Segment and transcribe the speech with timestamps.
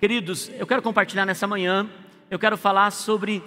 [0.00, 1.86] Queridos, eu quero compartilhar nessa manhã,
[2.30, 3.42] eu quero falar sobre,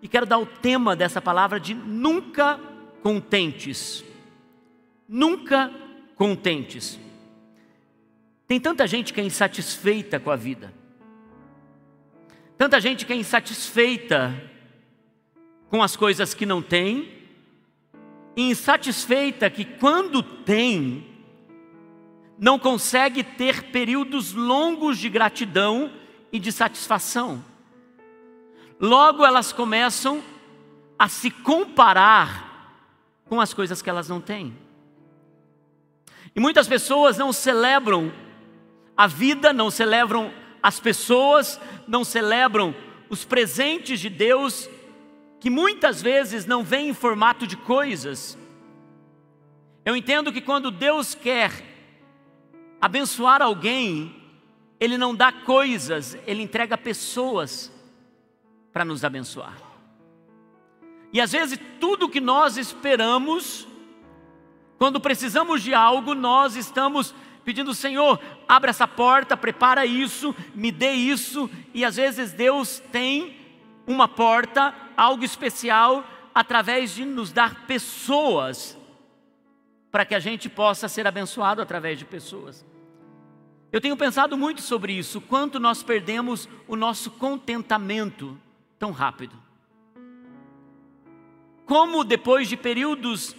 [0.00, 2.60] e quero dar o tema dessa palavra de nunca
[3.02, 4.04] contentes.
[5.08, 5.72] Nunca
[6.14, 7.00] contentes.
[8.46, 10.72] Tem tanta gente que é insatisfeita com a vida,
[12.56, 14.40] tanta gente que é insatisfeita
[15.68, 17.12] com as coisas que não tem,
[18.36, 21.07] e insatisfeita que quando tem,
[22.38, 25.90] não consegue ter períodos longos de gratidão
[26.32, 27.44] e de satisfação.
[28.80, 30.22] Logo elas começam
[30.96, 32.48] a se comparar
[33.24, 34.56] com as coisas que elas não têm.
[36.34, 38.12] E muitas pessoas não celebram
[38.96, 40.32] a vida, não celebram
[40.62, 42.74] as pessoas, não celebram
[43.10, 44.68] os presentes de Deus,
[45.40, 48.38] que muitas vezes não vêm em formato de coisas.
[49.84, 51.67] Eu entendo que quando Deus quer
[52.80, 54.14] abençoar alguém,
[54.78, 57.72] Ele não dá coisas, Ele entrega pessoas
[58.72, 59.56] para nos abençoar.
[61.12, 63.66] E às vezes tudo que nós esperamos,
[64.78, 70.92] quando precisamos de algo, nós estamos pedindo, Senhor, abre essa porta, prepara isso, me dê
[70.92, 73.36] isso, e às vezes Deus tem
[73.86, 78.77] uma porta, algo especial, através de nos dar pessoas
[79.90, 82.64] para que a gente possa ser abençoado através de pessoas.
[83.70, 88.38] Eu tenho pensado muito sobre isso, quanto nós perdemos o nosso contentamento
[88.78, 89.36] tão rápido.
[91.66, 93.36] Como depois de períodos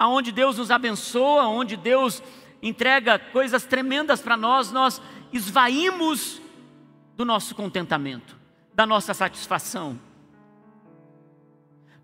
[0.00, 2.22] onde Deus nos abençoa, onde Deus
[2.62, 5.00] entrega coisas tremendas para nós, nós
[5.32, 6.40] esvaímos
[7.16, 8.36] do nosso contentamento,
[8.74, 10.00] da nossa satisfação.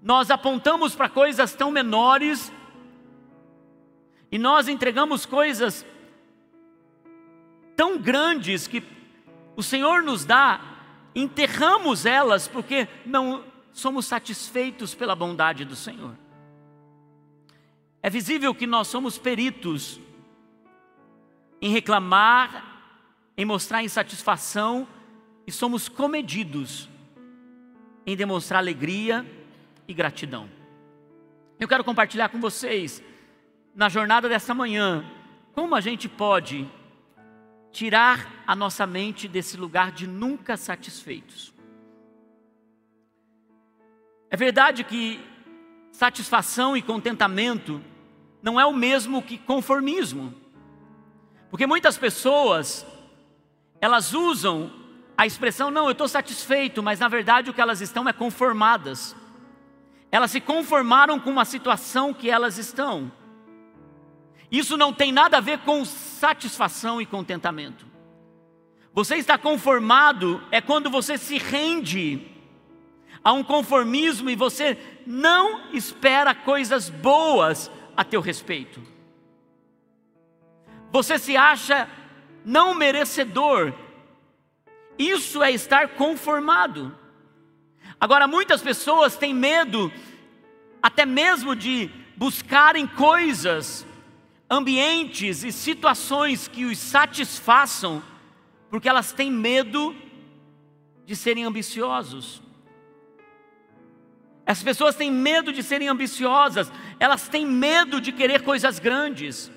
[0.01, 2.53] Nós apontamos para coisas tão menores
[4.31, 5.87] e nós entregamos coisas
[7.77, 8.83] tão grandes que
[9.55, 10.61] o Senhor nos dá,
[11.15, 16.17] enterramos elas porque não somos satisfeitos pela bondade do Senhor.
[18.03, 20.01] É visível que nós somos peritos
[21.61, 22.65] em reclamar,
[23.37, 24.87] em mostrar insatisfação
[25.47, 26.89] e somos comedidos
[28.07, 29.27] em demonstrar alegria
[29.89, 30.49] e gratidão.
[31.59, 33.03] Eu quero compartilhar com vocês
[33.77, 35.05] na jornada dessa manhã,
[35.53, 36.67] como a gente pode
[37.71, 41.53] tirar a nossa mente desse lugar de nunca satisfeitos.
[44.31, 45.21] É verdade que
[45.93, 47.83] satisfação e contentamento
[48.43, 50.35] não é o mesmo que conformismo.
[51.51, 52.87] Porque muitas pessoas,
[53.79, 54.73] elas usam
[55.19, 59.15] a expressão, não, eu estou satisfeito, mas na verdade o que elas estão é conformadas.
[60.11, 63.13] Elas se conformaram com uma situação que elas estão.
[64.57, 67.85] Isso não tem nada a ver com satisfação e contentamento.
[68.95, 72.27] Você está conformado é quando você se rende
[73.23, 78.81] a um conformismo e você não espera coisas boas a teu respeito.
[80.91, 81.87] Você se acha
[82.43, 83.75] não merecedor.
[84.99, 86.97] Isso é estar conformado.
[88.01, 89.93] Agora, muitas pessoas têm medo,
[90.83, 93.85] até mesmo de buscarem coisas
[94.49, 98.03] ambientes e situações que os satisfaçam,
[98.71, 99.95] porque elas têm medo
[101.05, 102.43] de serem ambiciosos.
[104.47, 106.71] As pessoas têm medo de serem ambiciosas,
[107.01, 109.51] elas têm medo de querer coisas grandes,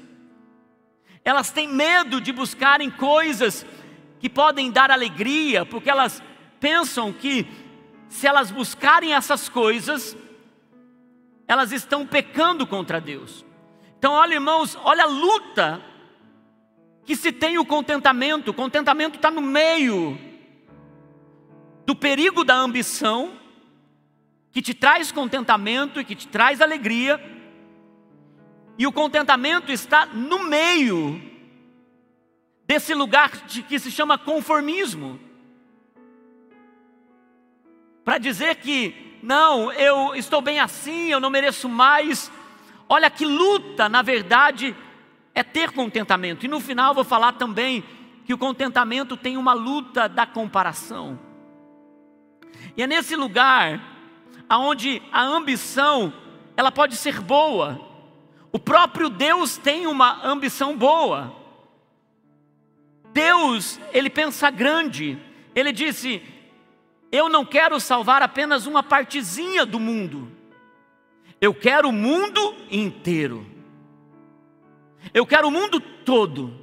[1.24, 3.66] elas têm medo de buscarem coisas
[4.20, 6.24] que podem dar alegria, porque elas
[6.60, 7.48] pensam que
[8.10, 10.18] se elas buscarem essas coisas,
[11.48, 13.46] elas estão pecando contra Deus.
[14.00, 15.82] Então, olha, irmãos, olha a luta
[17.04, 18.52] que se tem o contentamento.
[18.52, 20.18] O contentamento está no meio
[21.86, 23.34] do perigo da ambição,
[24.54, 27.20] que te traz contentamento e que te traz alegria,
[28.78, 31.22] e o contentamento está no meio
[32.66, 35.20] desse lugar de, que se chama conformismo.
[38.06, 42.32] Para dizer que, não, eu estou bem assim, eu não mereço mais,
[42.92, 44.76] Olha que luta, na verdade,
[45.36, 46.44] é ter contentamento.
[46.44, 47.84] E no final vou falar também
[48.26, 51.20] que o contentamento tem uma luta da comparação.
[52.76, 53.80] E é nesse lugar
[54.50, 56.12] aonde a ambição,
[56.58, 57.80] ela pode ser boa.
[58.52, 61.36] O próprio Deus tem uma ambição boa.
[63.14, 65.20] Deus, ele pensa grande.
[65.54, 66.24] Ele disse:
[67.12, 70.39] "Eu não quero salvar apenas uma partezinha do mundo.
[71.42, 73.46] Eu quero o mundo inteiro.
[75.14, 76.54] Eu quero o mundo todo.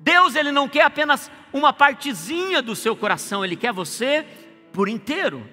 [0.00, 4.26] Deus ele não quer apenas uma partezinha do seu coração, ele quer você
[4.72, 5.48] por inteiro.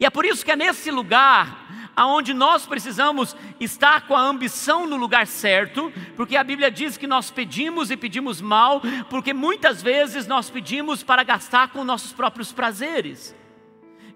[0.00, 4.86] E é por isso que é nesse lugar aonde nós precisamos estar com a ambição
[4.86, 9.82] no lugar certo, porque a Bíblia diz que nós pedimos e pedimos mal, porque muitas
[9.82, 13.34] vezes nós pedimos para gastar com nossos próprios prazeres.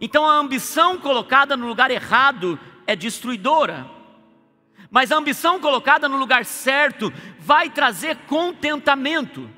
[0.01, 3.89] Então a ambição colocada no lugar errado é destruidora.
[4.91, 9.49] Mas a ambição colocada no lugar certo vai trazer contentamento.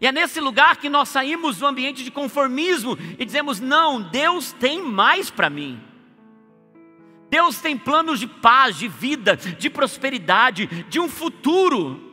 [0.00, 4.52] E é nesse lugar que nós saímos do ambiente de conformismo e dizemos: não, Deus
[4.52, 5.80] tem mais para mim.
[7.28, 12.12] Deus tem planos de paz, de vida, de prosperidade, de um futuro.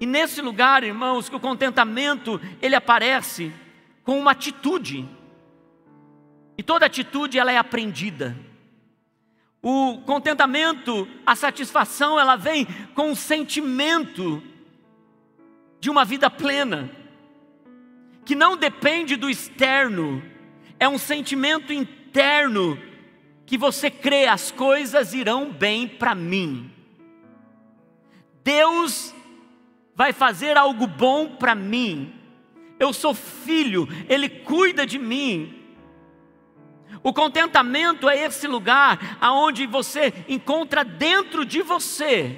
[0.00, 3.52] E nesse lugar, irmãos, que o contentamento ele aparece
[4.04, 5.08] com uma atitude.
[6.56, 8.36] E toda atitude ela é aprendida.
[9.62, 14.42] O contentamento, a satisfação, ela vem com um sentimento
[15.78, 16.90] de uma vida plena,
[18.24, 20.22] que não depende do externo,
[20.78, 22.78] é um sentimento interno
[23.46, 26.70] que você crê as coisas irão bem para mim.
[28.42, 29.14] Deus
[29.94, 32.12] vai fazer algo bom para mim.
[32.82, 35.62] Eu sou filho, Ele cuida de mim.
[37.00, 42.36] O contentamento é esse lugar aonde você encontra dentro de você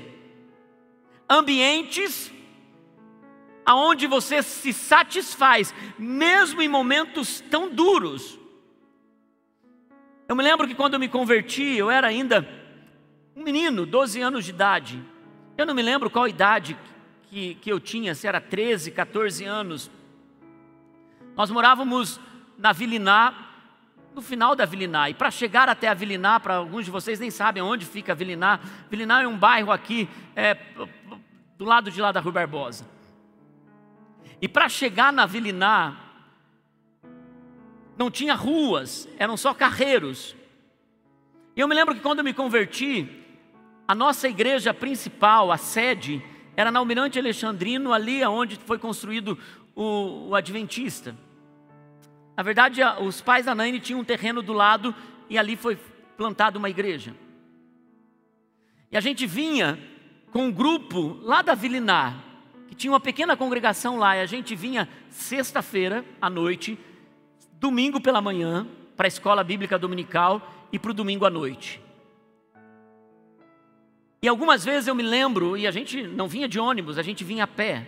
[1.26, 2.30] ambientes
[3.64, 8.38] aonde você se satisfaz, mesmo em momentos tão duros.
[10.28, 12.46] Eu me lembro que quando eu me converti, eu era ainda
[13.34, 15.02] um menino, 12 anos de idade.
[15.56, 16.76] Eu não me lembro qual idade
[17.30, 19.90] que, que eu tinha, se era 13, 14 anos.
[21.36, 22.20] Nós morávamos
[22.56, 23.34] na Viliná,
[24.14, 25.10] no final da Viliná.
[25.10, 28.14] E para chegar até a Viliná, para alguns de vocês nem sabem onde fica a
[28.14, 28.60] Viliná.
[28.88, 30.54] Viliná é um bairro aqui, é,
[31.58, 32.86] do lado de lá da Rua Barbosa.
[34.40, 35.96] E para chegar na Viliná,
[37.96, 40.36] não tinha ruas, eram só carreiros.
[41.56, 43.08] E eu me lembro que quando eu me converti,
[43.86, 46.22] a nossa igreja principal, a sede,
[46.56, 49.38] era na Almirante Alexandrino, ali onde foi construído
[49.74, 51.16] o, o Adventista.
[52.36, 54.94] Na verdade, os pais da Naine tinham um terreno do lado
[55.30, 55.78] e ali foi
[56.16, 57.14] plantada uma igreja.
[58.90, 59.78] E a gente vinha
[60.32, 62.16] com um grupo lá da Vilinar,
[62.68, 66.78] que tinha uma pequena congregação lá, e a gente vinha sexta-feira à noite,
[67.52, 68.66] domingo pela manhã,
[68.96, 71.80] para a escola bíblica dominical e para o domingo à noite.
[74.22, 77.22] E algumas vezes eu me lembro, e a gente não vinha de ônibus, a gente
[77.22, 77.86] vinha a pé.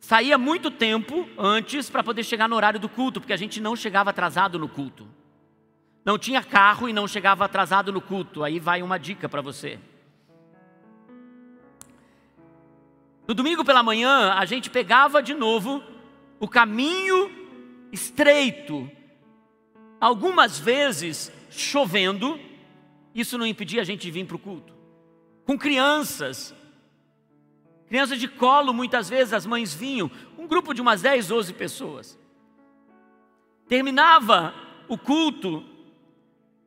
[0.00, 3.76] Saía muito tempo antes para poder chegar no horário do culto, porque a gente não
[3.76, 5.06] chegava atrasado no culto.
[6.04, 8.42] Não tinha carro e não chegava atrasado no culto.
[8.42, 9.78] Aí vai uma dica para você.
[13.28, 15.82] No domingo pela manhã, a gente pegava de novo
[16.40, 17.30] o caminho
[17.92, 18.90] estreito,
[20.00, 22.40] algumas vezes chovendo,
[23.14, 24.74] isso não impedia a gente de vir para o culto.
[25.44, 26.54] Com crianças,
[27.90, 30.08] crianças de colo, muitas vezes as mães vinham,
[30.38, 32.16] um grupo de umas 10, 12 pessoas.
[33.66, 34.54] Terminava
[34.86, 35.64] o culto,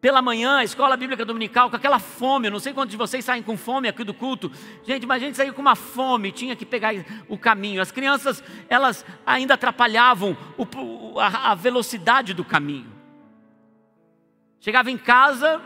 [0.01, 3.23] pela manhã, a escola bíblica dominical, com aquela fome, eu não sei quantos de vocês
[3.23, 4.51] saem com fome aqui do culto,
[4.85, 6.93] gente, mas a gente saiu com uma fome, tinha que pegar
[7.29, 7.81] o caminho.
[7.81, 12.91] As crianças, elas ainda atrapalhavam o, a, a velocidade do caminho.
[14.59, 15.61] Chegava em casa,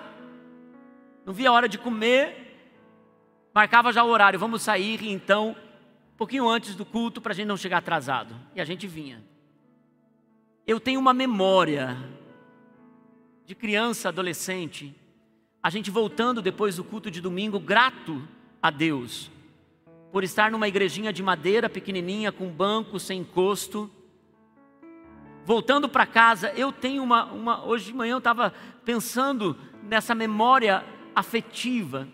[1.25, 2.46] não via a hora de comer,
[3.57, 5.55] marcava já o horário, vamos sair então,
[6.13, 8.35] um pouquinho antes do culto, para a gente não chegar atrasado.
[8.53, 9.23] E a gente vinha.
[10.67, 11.97] Eu tenho uma memória
[13.47, 14.95] de criança, adolescente,
[15.63, 18.21] a gente voltando depois do culto de domingo, grato
[18.61, 19.31] a Deus,
[20.11, 23.89] por estar numa igrejinha de madeira pequenininha, com banco, sem encosto.
[25.43, 27.65] Voltando para casa, eu tenho uma, uma.
[27.65, 28.53] Hoje de manhã eu estava
[28.85, 30.85] pensando nessa memória
[31.15, 32.07] afetiva.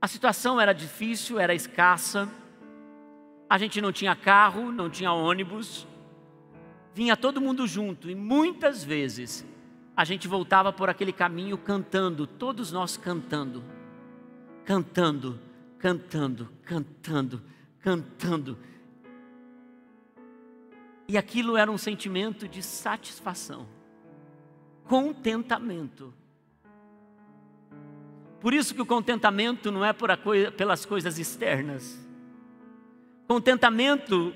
[0.00, 2.28] A situação era difícil, era escassa.
[3.48, 5.86] A gente não tinha carro, não tinha ônibus.
[6.94, 9.44] Vinha todo mundo junto e muitas vezes
[9.94, 13.62] a gente voltava por aquele caminho cantando, todos nós cantando,
[14.64, 15.38] cantando,
[15.78, 17.42] cantando, cantando,
[17.80, 18.58] cantando.
[21.06, 23.66] E aquilo era um sentimento de satisfação,
[24.84, 26.14] contentamento.
[28.40, 31.98] Por isso que o contentamento não é coisa, pelas coisas externas.
[33.28, 34.34] Contentamento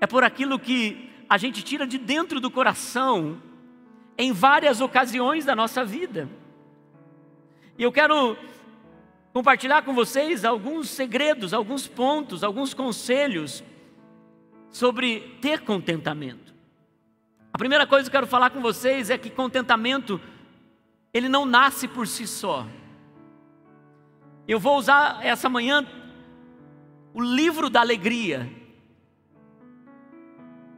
[0.00, 3.40] é por aquilo que a gente tira de dentro do coração
[4.18, 6.28] em várias ocasiões da nossa vida.
[7.78, 8.36] E eu quero
[9.32, 13.64] compartilhar com vocês alguns segredos, alguns pontos, alguns conselhos
[14.70, 16.52] sobre ter contentamento.
[17.52, 20.20] A primeira coisa que eu quero falar com vocês é que contentamento
[21.14, 22.66] ele não nasce por si só.
[24.46, 25.86] Eu vou usar essa manhã
[27.14, 28.50] o livro da alegria.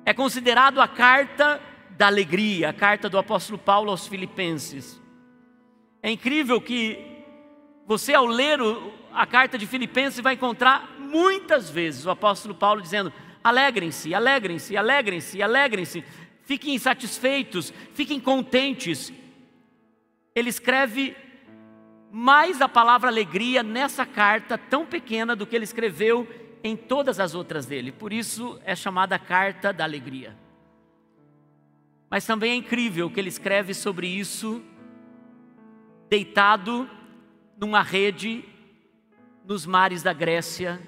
[0.04, 5.00] É considerado a carta da alegria, a carta do apóstolo Paulo aos Filipenses.
[6.02, 6.98] É incrível que
[7.86, 8.60] você, ao ler
[9.12, 13.10] a carta de Filipenses, vai encontrar muitas vezes o apóstolo Paulo dizendo:
[13.42, 16.04] alegrem-se, alegrem-se, alegrem-se, alegrem-se,
[16.42, 19.10] fiquem satisfeitos, fiquem contentes.
[20.34, 21.16] Ele escreve
[22.16, 26.28] mais a palavra alegria nessa carta tão pequena do que ele escreveu
[26.62, 27.90] em todas as outras dele.
[27.90, 30.38] Por isso é chamada carta da alegria.
[32.08, 34.62] Mas também é incrível que ele escreve sobre isso
[36.08, 36.88] deitado
[37.58, 38.44] numa rede
[39.44, 40.80] nos mares da Grécia,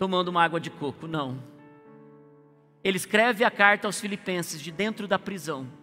[0.00, 1.06] tomando uma água de coco.
[1.06, 1.40] Não.
[2.82, 5.78] Ele escreve a carta aos Filipenses de dentro da prisão.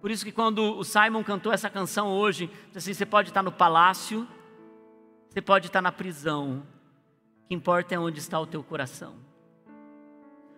[0.00, 3.52] Por isso que quando o Simon cantou essa canção hoje, assim, você pode estar no
[3.52, 4.26] palácio,
[5.28, 6.62] você pode estar na prisão.
[7.44, 9.14] O que importa é onde está o teu coração.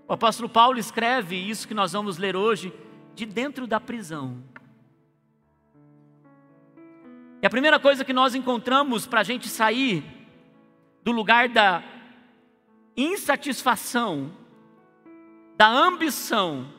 [0.06, 2.72] O apóstolo Paulo escreve isso que nós vamos ler hoje
[3.14, 4.42] de dentro da prisão.
[7.40, 10.04] E a primeira coisa que nós encontramos para a gente sair
[11.02, 11.82] do lugar da
[12.96, 14.30] insatisfação,
[15.56, 16.72] da ambição,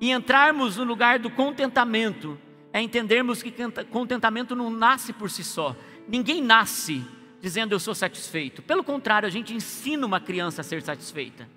[0.00, 2.38] e entrarmos no lugar do contentamento,
[2.72, 3.52] é entendermos que
[3.90, 5.76] contentamento não nasce por si só.
[6.06, 7.04] Ninguém nasce
[7.40, 8.62] dizendo eu sou satisfeito.
[8.62, 11.48] Pelo contrário, a gente ensina uma criança a ser satisfeita.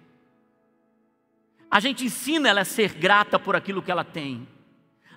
[1.69, 4.47] A gente ensina ela a ser grata por aquilo que ela tem.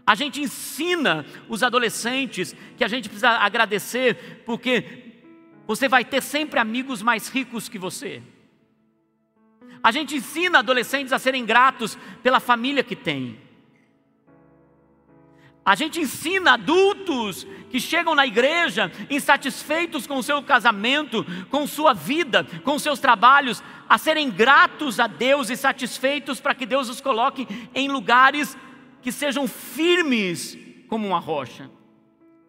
[0.07, 5.23] A gente ensina os adolescentes que a gente precisa agradecer, porque
[5.67, 8.23] você vai ter sempre amigos mais ricos que você.
[9.85, 13.39] A gente ensina adolescentes a serem gratos pela família que têm.
[15.63, 21.93] A gente ensina adultos que chegam na igreja insatisfeitos com o seu casamento, com sua
[21.93, 27.03] vida, com seus trabalhos, a serem gratos a Deus e satisfeitos para que Deus os
[27.03, 28.57] coloque em lugares
[29.03, 30.57] que sejam firmes
[30.89, 31.71] como uma rocha.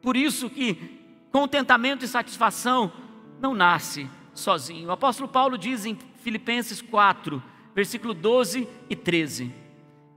[0.02, 1.02] Por isso que
[1.34, 2.94] contentamento e satisfação
[3.42, 4.88] não nasce sozinho.
[4.88, 7.40] O apóstolo Paulo diz em Filipenses 4,
[7.76, 9.54] versículo 12 e 13: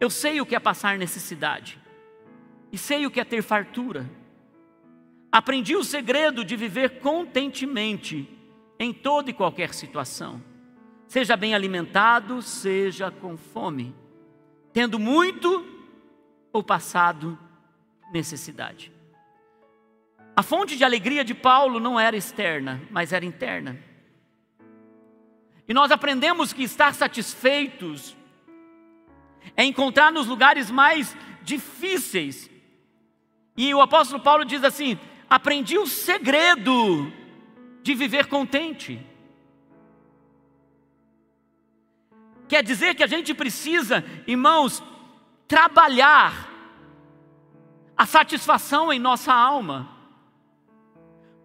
[0.00, 1.78] Eu sei o que é passar necessidade,
[2.72, 4.08] e sei o que é ter fartura.
[5.30, 8.26] Aprendi o segredo de viver contentemente
[8.78, 10.42] em toda e qualquer situação,
[11.06, 13.94] seja bem alimentado, seja com fome,
[14.72, 15.62] tendo muito
[16.50, 17.38] ou passado
[18.10, 18.90] necessidade.
[20.34, 23.87] A fonte de alegria de Paulo não era externa, mas era interna.
[25.68, 28.16] E nós aprendemos que estar satisfeitos
[29.54, 32.50] é encontrar nos lugares mais difíceis.
[33.54, 34.98] E o apóstolo Paulo diz assim:
[35.28, 37.12] aprendi o segredo
[37.82, 39.04] de viver contente.
[42.48, 44.82] Quer dizer que a gente precisa, irmãos,
[45.46, 46.48] trabalhar
[47.94, 49.88] a satisfação em nossa alma,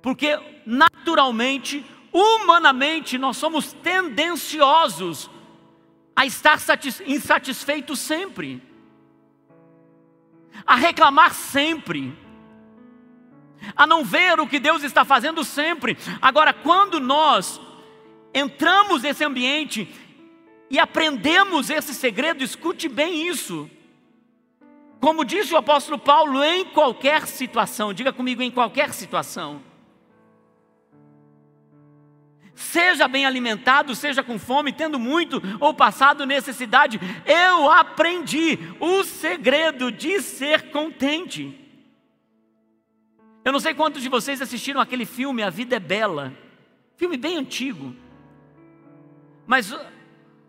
[0.01, 5.29] porque naturalmente, humanamente, nós somos tendenciosos
[6.15, 6.59] a estar
[7.07, 8.61] insatisfeitos sempre,
[10.65, 12.15] a reclamar sempre,
[13.75, 15.97] a não ver o que Deus está fazendo sempre.
[16.21, 17.59] Agora, quando nós
[18.33, 19.89] entramos nesse ambiente
[20.69, 23.69] e aprendemos esse segredo, escute bem isso.
[24.99, 29.72] Como disse o apóstolo Paulo, em qualquer situação, diga comigo, em qualquer situação.
[32.63, 39.91] Seja bem alimentado, seja com fome, tendo muito ou passado necessidade, eu aprendi o segredo
[39.91, 41.59] de ser contente.
[43.43, 46.33] Eu não sei quantos de vocês assistiram aquele filme A Vida é Bela,
[46.95, 47.93] filme bem antigo,
[49.45, 49.75] mas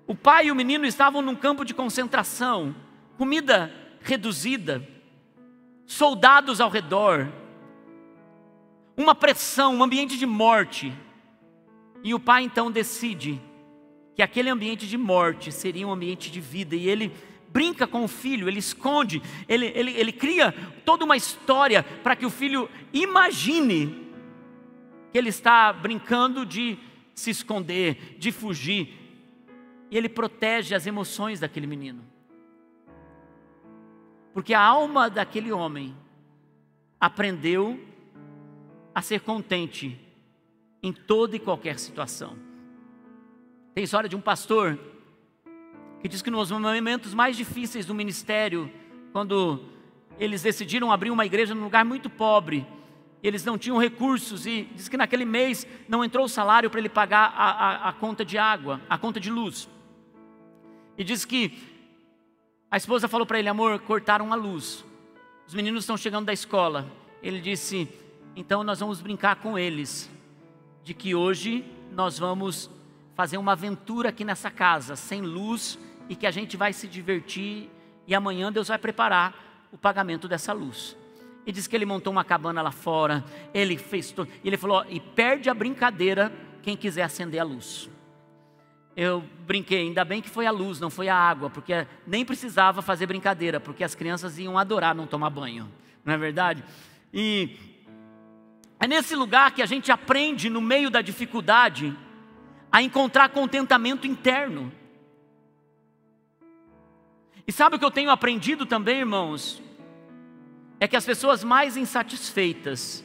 [0.06, 2.75] o pai e o menino estavam num campo de concentração,
[3.18, 4.87] comida reduzida,
[5.85, 7.30] soldados ao redor,
[8.97, 10.94] uma pressão, um ambiente de morte.
[12.05, 13.41] E o pai então decide
[14.15, 17.11] que aquele ambiente de morte seria um ambiente de vida, e ele
[17.49, 20.53] brinca com o filho, ele esconde, ele, ele, ele cria
[20.85, 24.07] toda uma história para que o filho imagine
[25.11, 26.77] que ele está brincando de
[27.15, 28.93] se esconder, de fugir,
[29.91, 32.05] e ele protege as emoções daquele menino.
[34.35, 35.97] Porque a alma daquele homem
[37.01, 37.81] aprendeu
[38.95, 40.04] a ser contente
[40.85, 42.37] em toda e qualquer situação.
[43.75, 44.79] Tem história de um pastor
[46.03, 48.71] que diz que nos momentos mais difíceis do ministério,
[49.11, 49.64] quando
[50.19, 52.67] eles decidiram abrir uma igreja num lugar muito pobre,
[53.23, 56.91] eles não tinham recursos e diz que naquele mês não entrou o salário para ele
[56.91, 59.67] pagar a, a, a, conta de água, a conta de luz.
[60.99, 61.59] E diz que
[62.71, 64.85] a esposa falou para ele: amor, cortaram a luz.
[65.49, 66.87] Os meninos estão chegando da escola.
[67.23, 67.88] Ele disse:
[68.37, 70.11] então nós vamos brincar com eles,
[70.85, 72.71] de que hoje nós vamos
[73.14, 77.71] fazer uma aventura aqui nessa casa, sem luz, e que a gente vai se divertir,
[78.07, 80.95] e amanhã Deus vai preparar o pagamento dessa luz.
[81.47, 83.25] E diz que ele montou uma cabana lá fora,
[83.55, 86.31] ele fez tudo, e ele falou: e perde a brincadeira
[86.62, 87.88] quem quiser acender a luz.
[88.97, 92.83] Eu brinquei, ainda bem que foi a luz, não foi a água, porque nem precisava
[92.83, 95.69] fazer brincadeira, porque as crianças iam adorar não tomar banho,
[96.05, 96.62] não é verdade?
[97.12, 97.74] E
[98.85, 101.97] é nesse lugar que a gente aprende, no meio da dificuldade,
[102.71, 104.71] a encontrar contentamento interno.
[107.47, 109.62] E sabe o que eu tenho aprendido também, irmãos?
[110.79, 113.03] É que as pessoas mais insatisfeitas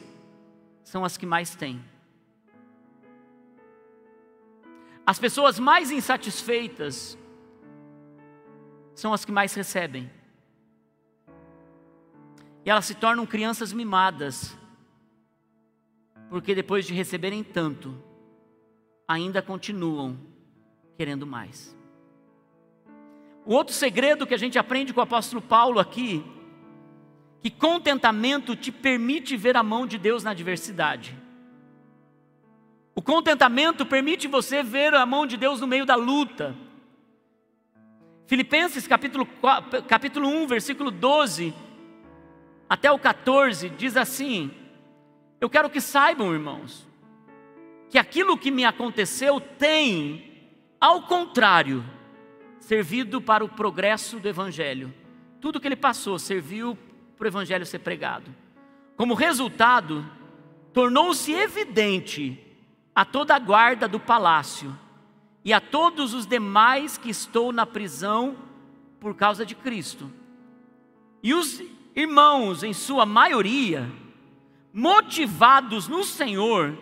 [0.84, 1.82] são as que mais têm.
[5.06, 7.16] As pessoas mais insatisfeitas
[8.94, 10.10] são as que mais recebem.
[12.66, 14.59] E elas se tornam crianças mimadas,
[16.30, 17.94] porque depois de receberem tanto,
[19.06, 20.16] ainda continuam
[20.96, 21.76] querendo mais.
[23.44, 26.24] O outro segredo que a gente aprende com o apóstolo Paulo aqui,
[27.40, 31.16] que contentamento te permite ver a mão de Deus na adversidade.
[32.94, 36.54] O contentamento permite você ver a mão de Deus no meio da luta.
[38.26, 39.26] Filipenses capítulo,
[39.88, 41.52] capítulo 1, versículo 12
[42.70, 44.52] até o 14 diz assim:
[45.40, 46.86] Eu quero que saibam, irmãos,
[47.88, 51.82] que aquilo que me aconteceu tem, ao contrário,
[52.60, 54.92] servido para o progresso do Evangelho.
[55.40, 56.76] Tudo que ele passou serviu
[57.16, 58.34] para o Evangelho ser pregado.
[58.96, 60.04] Como resultado,
[60.74, 62.38] tornou-se evidente
[62.94, 64.78] a toda a guarda do palácio
[65.42, 68.36] e a todos os demais que estou na prisão
[69.00, 70.10] por causa de Cristo.
[71.22, 71.62] E os
[71.96, 73.90] irmãos, em sua maioria,
[74.72, 76.76] motivados no Senhor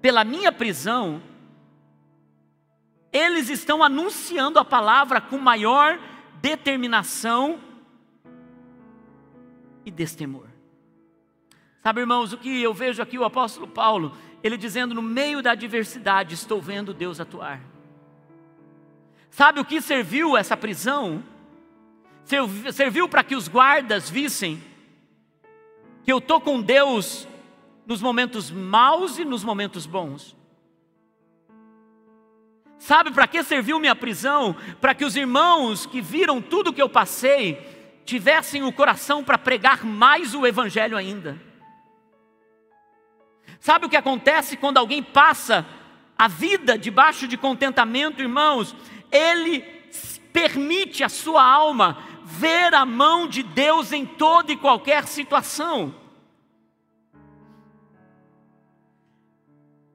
[0.00, 1.22] pela minha prisão,
[3.12, 5.98] eles estão anunciando a palavra com maior
[6.40, 7.58] determinação
[9.84, 10.46] e destemor.
[11.82, 15.52] Sabe, irmãos, o que eu vejo aqui o apóstolo Paulo, ele dizendo: no meio da
[15.52, 17.60] adversidade, estou vendo Deus atuar.
[19.30, 21.22] Sabe o que serviu essa prisão?
[22.72, 24.60] Serviu para que os guardas vissem
[26.06, 27.26] que eu estou com Deus
[27.84, 30.36] nos momentos maus e nos momentos bons.
[32.78, 34.54] Sabe para que serviu minha prisão?
[34.80, 37.58] Para que os irmãos que viram tudo que eu passei
[38.04, 41.42] tivessem o coração para pregar mais o Evangelho ainda.
[43.58, 45.66] Sabe o que acontece quando alguém passa
[46.16, 48.76] a vida debaixo de contentamento, irmãos?
[49.10, 49.58] Ele
[50.32, 55.94] permite a sua alma ver a mão de Deus em toda e qualquer situação.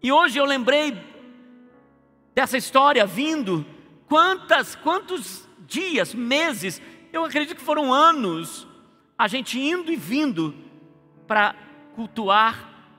[0.02, 0.98] E hoje eu lembrei
[2.34, 3.66] dessa história vindo,
[4.08, 8.66] quantas, quantos dias, meses, eu acredito que foram anos,
[9.18, 10.56] a gente indo e vindo
[11.28, 11.54] para
[11.96, 12.96] cultuar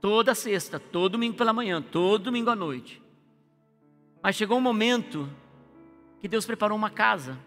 [0.00, 3.02] toda sexta, todo domingo pela manhã, todo domingo à noite.
[4.22, 5.28] Mas chegou um momento
[6.22, 7.38] que Deus preparou uma casa.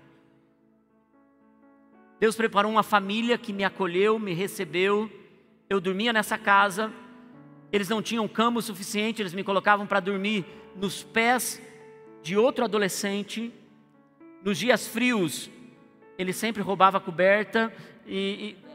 [2.19, 5.11] Deus preparou uma família que me acolheu, me recebeu.
[5.69, 6.91] Eu dormia nessa casa.
[7.71, 11.61] Eles não tinham cama o suficiente, eles me colocavam para dormir nos pés
[12.23, 13.53] de outro adolescente.
[14.43, 15.49] Nos dias frios,
[16.17, 17.73] ele sempre roubava a coberta
[18.07, 18.65] e, e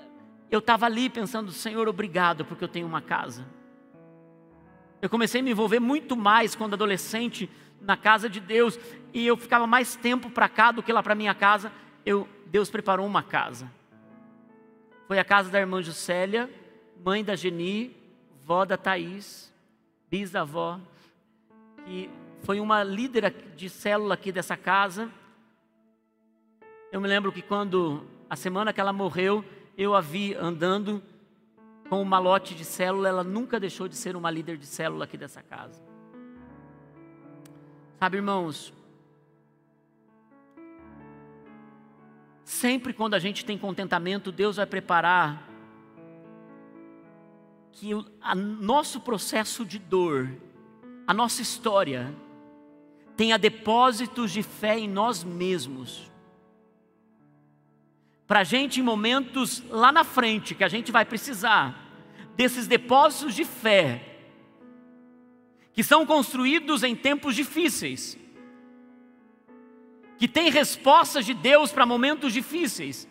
[0.50, 3.46] eu estava ali pensando, Senhor, obrigado porque eu tenho uma casa.
[5.00, 7.48] Eu comecei a me envolver muito mais quando adolescente
[7.81, 8.79] na casa de Deus
[9.14, 11.72] e eu ficava mais tempo para cá do que lá para minha casa.
[12.05, 13.71] Eu, Deus preparou uma casa.
[15.07, 16.49] Foi a casa da irmã Juscelia,
[17.05, 17.97] mãe da Geni,
[18.45, 19.53] vó da Thaís,
[20.11, 20.79] bisavó,
[21.85, 22.11] que
[22.43, 25.11] foi uma líder de célula aqui dessa casa.
[26.91, 29.45] Eu me lembro que quando a semana que ela morreu,
[29.77, 31.03] eu a vi andando
[31.89, 35.17] com um malote de célula, ela nunca deixou de ser uma líder de célula aqui
[35.17, 35.83] dessa casa.
[37.99, 38.73] Sabe, irmãos,
[42.51, 45.49] sempre quando a gente tem contentamento, Deus vai preparar
[47.71, 50.29] que o nosso processo de dor,
[51.07, 52.13] a nossa história,
[53.17, 56.11] tenha depósitos de fé em nós mesmos.
[58.27, 61.89] Para a gente, em momentos lá na frente, que a gente vai precisar
[62.35, 64.19] desses depósitos de fé,
[65.73, 68.19] que são construídos em tempos difíceis,
[70.20, 73.09] que têm respostas de Deus para momentos difíceis,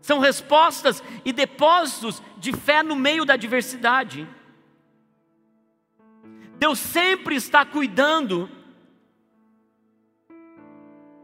[0.00, 4.26] são respostas e depósitos de fé no meio da adversidade.
[6.58, 8.50] Deus sempre está cuidando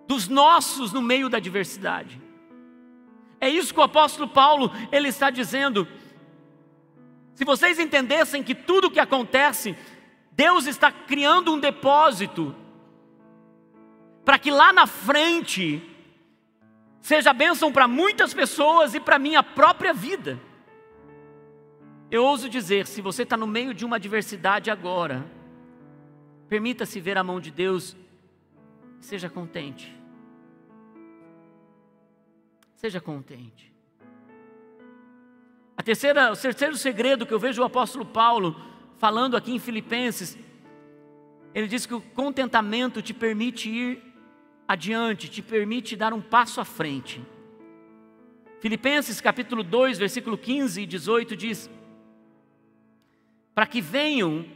[0.06, 2.20] dos nossos no meio da adversidade.
[3.40, 5.88] É isso que o apóstolo Paulo ele está dizendo.
[7.34, 9.74] Se vocês entendessem que tudo o que acontece,
[10.32, 12.54] Deus está criando um depósito
[14.24, 15.82] para que lá na frente
[17.00, 20.40] seja bênção para muitas pessoas e para minha própria vida.
[22.10, 25.26] Eu ouso dizer, se você está no meio de uma adversidade agora,
[26.48, 27.96] permita-se ver a mão de Deus
[29.00, 29.96] e seja contente.
[32.76, 33.72] Seja contente.
[35.76, 38.60] A terceira, o terceiro segredo que eu vejo o apóstolo Paulo
[38.98, 40.38] falando aqui em Filipenses,
[41.54, 44.11] ele diz que o contentamento te permite ir
[44.66, 47.20] adiante, te permite dar um passo à frente.
[48.60, 51.70] Filipenses capítulo 2, versículo 15 e 18 diz:
[53.54, 54.46] Para que venham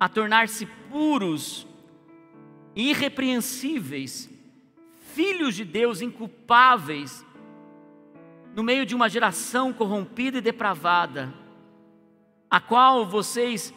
[0.00, 1.66] a tornar-se puros,
[2.74, 4.28] irrepreensíveis,
[5.14, 7.24] filhos de Deus inculpáveis,
[8.54, 11.32] no meio de uma geração corrompida e depravada,
[12.50, 13.72] a qual vocês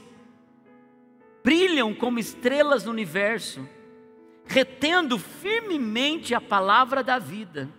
[1.44, 3.68] brilham como estrelas no universo,
[4.46, 7.70] retendo firmemente a palavra da vida.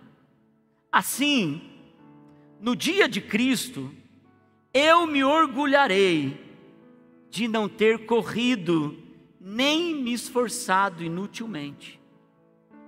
[0.91, 1.61] Assim,
[2.59, 3.93] no dia de Cristo,
[4.73, 6.39] eu me orgulharei
[7.29, 8.97] de não ter corrido
[9.39, 11.99] nem me esforçado inutilmente.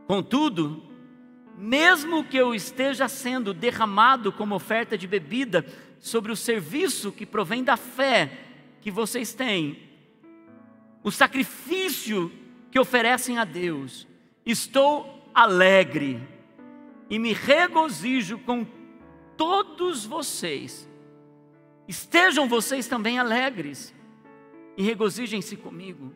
[0.07, 0.83] Contudo,
[1.57, 5.65] mesmo que eu esteja sendo derramado como oferta de bebida
[5.99, 8.39] sobre o serviço que provém da fé
[8.81, 9.79] que vocês têm,
[11.03, 12.31] o sacrifício
[12.75, 14.05] que oferecem a Deus,
[14.45, 16.21] estou alegre
[17.09, 18.67] e me regozijo com
[19.37, 20.85] todos vocês.
[21.87, 23.95] Estejam vocês também alegres
[24.75, 26.13] e regozijem-se comigo.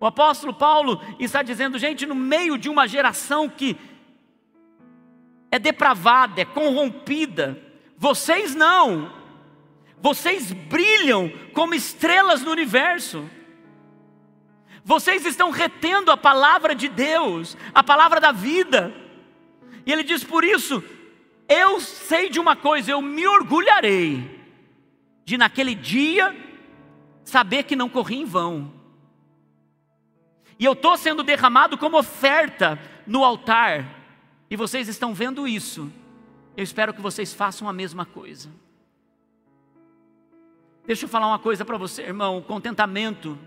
[0.00, 3.76] O apóstolo Paulo está dizendo, gente, no meio de uma geração que
[5.52, 7.62] é depravada, é corrompida.
[7.96, 9.08] Vocês não.
[10.00, 13.30] Vocês brilham como estrelas no universo.
[14.84, 18.94] Vocês estão retendo a palavra de Deus, a palavra da vida.
[19.86, 20.84] E ele diz: por isso,
[21.48, 24.42] eu sei de uma coisa, eu me orgulharei
[25.24, 26.36] de naquele dia
[27.24, 28.72] saber que não corri em vão.
[30.58, 34.04] E eu estou sendo derramado como oferta no altar
[34.50, 35.90] e vocês estão vendo isso,
[36.56, 38.50] eu espero que vocês façam a mesma coisa.
[40.86, 43.38] Deixa eu falar uma coisa para você, irmão: o contentamento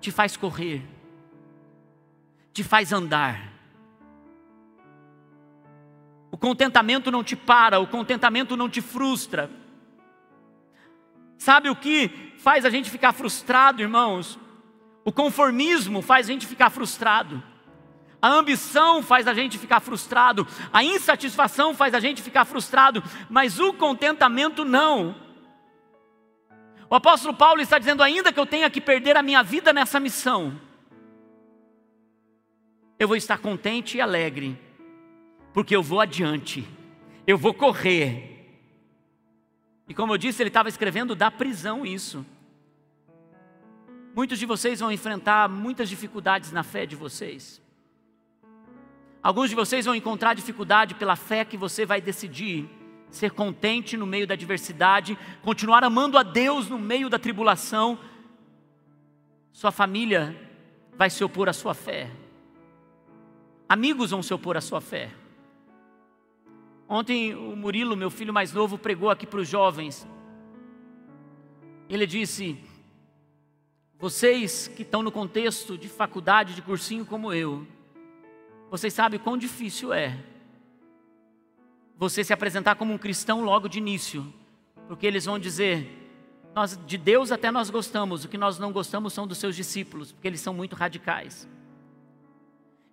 [0.00, 0.82] te faz correr,
[2.52, 3.52] te faz andar.
[6.30, 9.50] O contentamento não te para, o contentamento não te frustra.
[11.36, 14.38] Sabe o que faz a gente ficar frustrado, irmãos?
[15.04, 17.42] O conformismo faz a gente ficar frustrado.
[18.20, 23.60] A ambição faz a gente ficar frustrado, a insatisfação faz a gente ficar frustrado, mas
[23.60, 25.14] o contentamento não.
[26.90, 30.00] O apóstolo Paulo está dizendo: ainda que eu tenha que perder a minha vida nessa
[30.00, 30.58] missão,
[32.98, 34.58] eu vou estar contente e alegre,
[35.52, 36.66] porque eu vou adiante,
[37.26, 38.36] eu vou correr.
[39.86, 42.24] E como eu disse, ele estava escrevendo da prisão isso.
[44.14, 47.62] Muitos de vocês vão enfrentar muitas dificuldades na fé de vocês.
[49.22, 52.68] Alguns de vocês vão encontrar dificuldade pela fé que você vai decidir
[53.10, 57.98] ser contente no meio da adversidade, continuar amando a Deus no meio da tribulação.
[59.52, 60.36] Sua família
[60.96, 62.10] vai se opor à sua fé.
[63.68, 65.10] Amigos vão se opor à sua fé.
[66.88, 70.06] Ontem o Murilo, meu filho mais novo, pregou aqui para os jovens.
[71.88, 72.58] Ele disse:
[73.98, 77.66] Vocês que estão no contexto de faculdade, de cursinho como eu,
[78.70, 80.18] vocês sabem quão difícil é
[81.98, 84.32] você se apresentar como um cristão logo de início,
[84.86, 85.86] porque eles vão dizer:
[86.54, 90.12] nós, de Deus até nós gostamos, o que nós não gostamos são dos seus discípulos,
[90.12, 91.48] porque eles são muito radicais.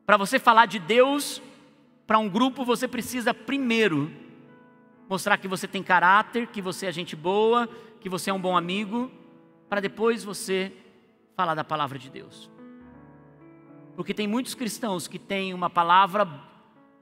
[0.06, 1.41] Para você falar de Deus
[2.08, 4.12] para um grupo, você precisa primeiro
[5.08, 8.58] mostrar que você tem caráter, que você é gente boa, que você é um bom
[8.58, 9.12] amigo,
[9.70, 10.72] para depois você
[11.36, 12.50] falar da palavra de Deus.
[13.96, 16.28] Porque tem muitos cristãos que têm uma palavra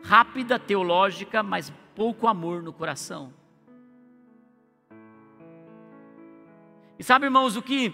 [0.01, 3.33] rápida, teológica, mas pouco amor no coração.
[6.97, 7.93] E sabe, irmãos, o que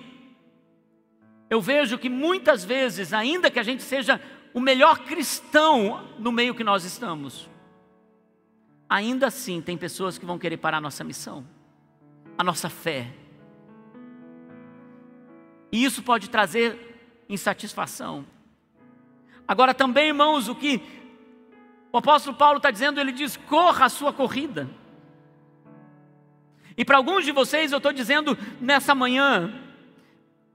[1.50, 4.22] eu vejo que muitas vezes, ainda que a gente seja
[4.54, 7.50] o melhor cristão no meio que nós estamos,
[8.88, 11.46] ainda assim tem pessoas que vão querer parar a nossa missão,
[12.38, 13.14] a nossa fé.
[15.72, 18.26] E isso pode trazer insatisfação.
[19.48, 20.82] Agora também, irmãos, o que
[21.91, 24.69] o apóstolo Paulo está dizendo, ele diz: corra a sua corrida.
[26.78, 29.54] E para alguns de vocês, eu estou dizendo nessa manhã,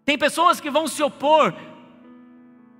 [0.04, 1.54] tem pessoas que vão se opor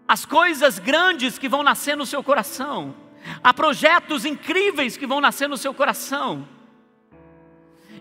[0.06, 2.94] às coisas grandes que vão nascer no seu coração,
[3.42, 6.48] há projetos incríveis que vão nascer no seu coração.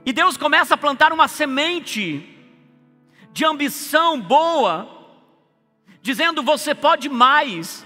[0.06, 2.30] E Deus começa a plantar uma semente
[3.32, 4.88] de ambição boa,
[6.02, 7.86] dizendo: você pode mais,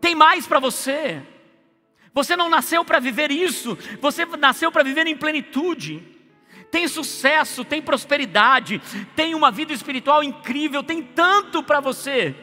[0.00, 1.22] tem mais para você.
[2.12, 6.02] Você não nasceu para viver isso, você nasceu para viver em plenitude.
[6.70, 8.80] Tem sucesso, tem prosperidade,
[9.16, 12.34] tem uma vida espiritual incrível, tem tanto para você.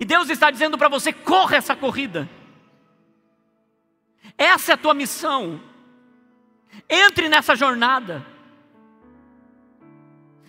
[0.00, 2.28] E Deus está dizendo para você: corra essa corrida.
[4.36, 5.60] Essa é a tua missão.
[6.88, 8.26] Entre nessa jornada.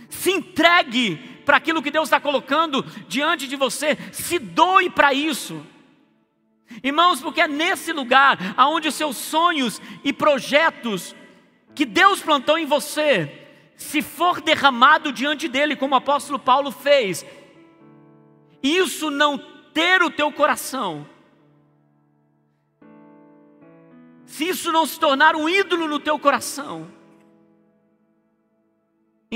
[0.10, 3.98] Se entregue para aquilo que Deus está colocando diante de você.
[4.12, 5.66] Se doe para isso.
[6.84, 11.16] Irmãos, porque é nesse lugar aonde os seus sonhos e projetos
[11.76, 17.26] que Deus plantou em você, se for derramado diante dele, como o apóstolo Paulo fez,
[18.64, 19.38] isso não
[19.74, 21.08] ter o teu coração,
[24.26, 26.90] se isso não se tornar um ídolo no teu coração,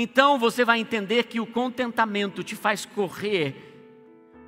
[0.00, 3.54] então você vai entender que o contentamento te faz correr,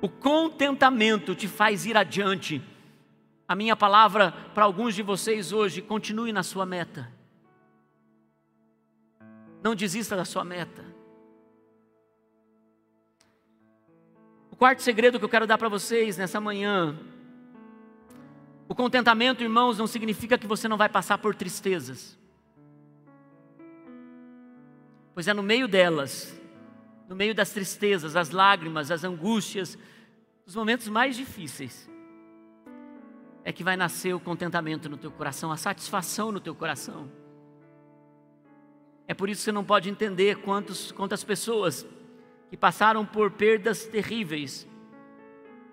[0.01, 2.61] o contentamento te faz ir adiante
[3.47, 7.11] a minha palavra para alguns de vocês hoje: continue na sua meta.
[9.61, 10.83] Não desista da sua meta.
[14.49, 16.97] O quarto segredo que eu quero dar para vocês nessa manhã:
[18.67, 22.17] o contentamento, irmãos, não significa que você não vai passar por tristezas,
[25.13, 26.39] pois é no meio delas,
[27.07, 29.77] no meio das tristezas, as lágrimas, as angústias,
[30.45, 31.89] os momentos mais difíceis,
[33.43, 37.11] é que vai nascer o contentamento no teu coração, a satisfação no teu coração.
[39.07, 41.85] É por isso que você não pode entender quantos, quantas pessoas
[42.49, 44.67] que passaram por perdas terríveis,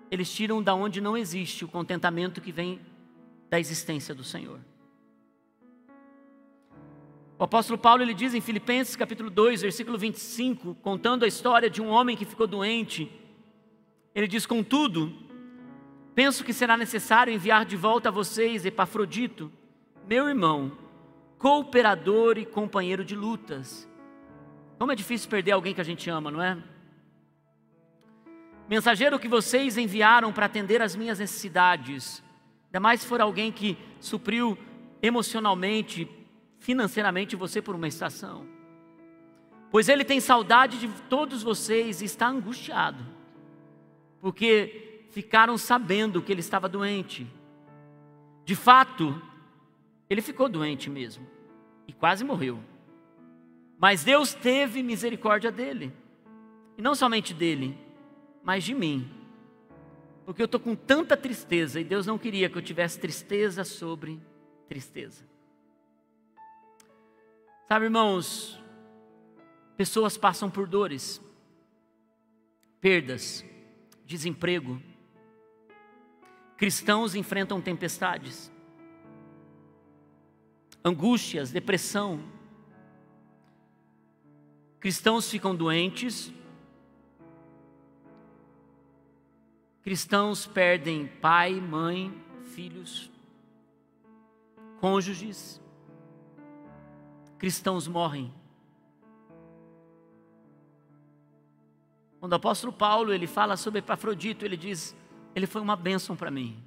[0.09, 2.81] eles tiram da onde não existe o contentamento que vem
[3.49, 4.59] da existência do Senhor.
[7.41, 11.81] O apóstolo Paulo ele diz em Filipenses capítulo 2, versículo 25, contando a história de
[11.81, 13.11] um homem que ficou doente,
[14.13, 15.11] ele diz: Contudo,
[16.13, 19.51] Penso que será necessário enviar de volta a vocês Epafrodito,
[20.07, 20.77] meu irmão,
[21.39, 23.89] cooperador e companheiro de lutas.
[24.77, 26.59] Como é difícil perder alguém que a gente ama, não é?
[28.69, 32.21] Mensageiro que vocês enviaram para atender as minhas necessidades,
[32.67, 34.55] ainda mais se for alguém que supriu
[35.01, 36.07] emocionalmente,
[36.61, 38.47] financeiramente você por uma estação.
[39.69, 43.03] Pois ele tem saudade de todos vocês e está angustiado,
[44.21, 47.27] porque ficaram sabendo que ele estava doente.
[48.45, 49.19] De fato,
[50.09, 51.27] ele ficou doente mesmo
[51.87, 52.59] e quase morreu.
[53.79, 55.91] Mas Deus teve misericórdia dele,
[56.77, 57.75] e não somente dele,
[58.43, 59.09] mas de mim,
[60.25, 64.21] porque eu estou com tanta tristeza e Deus não queria que eu tivesse tristeza sobre
[64.67, 65.30] tristeza.
[67.71, 68.61] Sabe, irmãos,
[69.77, 71.21] pessoas passam por dores,
[72.81, 73.45] perdas,
[74.05, 74.81] desemprego,
[76.57, 78.51] Cristãos enfrentam tempestades,
[80.83, 82.21] angústias, depressão.
[84.77, 86.29] Cristãos ficam doentes.
[89.81, 93.09] Cristãos perdem pai, mãe, filhos,
[94.81, 95.60] cônjuges.
[97.41, 98.31] Cristãos morrem.
[102.19, 104.95] Quando o apóstolo Paulo ele fala sobre Epafrodito, ele diz:
[105.33, 106.63] ele foi uma bênção para mim.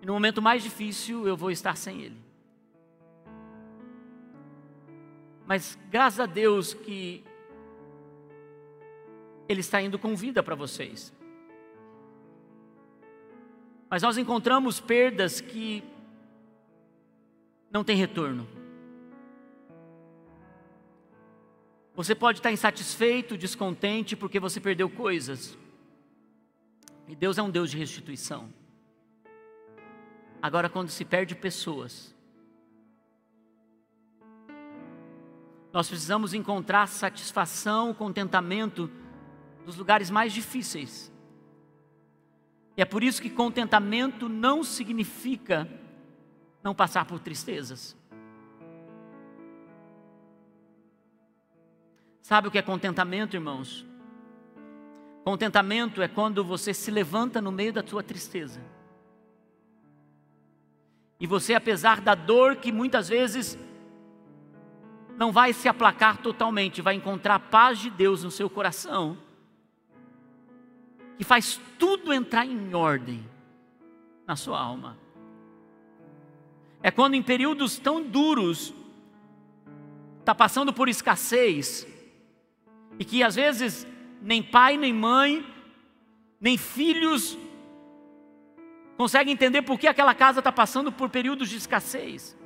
[0.00, 2.16] E no momento mais difícil eu vou estar sem ele.
[5.46, 7.22] Mas graças a Deus que
[9.46, 11.12] ele está indo com vida para vocês.
[13.90, 15.84] Mas nós encontramos perdas que
[17.74, 18.46] não tem retorno.
[21.96, 25.58] Você pode estar insatisfeito, descontente porque você perdeu coisas.
[27.08, 28.48] E Deus é um Deus de restituição.
[30.40, 32.14] Agora, quando se perde pessoas,
[35.72, 38.88] nós precisamos encontrar satisfação, contentamento
[39.66, 41.12] nos lugares mais difíceis.
[42.76, 45.68] E é por isso que contentamento não significa
[46.64, 47.94] não passar por tristezas.
[52.22, 53.84] Sabe o que é contentamento, irmãos?
[55.22, 58.62] Contentamento é quando você se levanta no meio da sua tristeza.
[61.20, 63.58] E você, apesar da dor que muitas vezes
[65.18, 69.18] não vai se aplacar totalmente, vai encontrar a paz de Deus no seu coração,
[71.18, 73.24] que faz tudo entrar em ordem
[74.26, 75.03] na sua alma.
[76.84, 78.74] É quando em períodos tão duros,
[80.20, 81.86] está passando por escassez,
[82.98, 83.86] e que às vezes
[84.20, 85.46] nem pai, nem mãe,
[86.38, 87.38] nem filhos
[88.98, 92.36] conseguem entender por que aquela casa está passando por períodos de escassez.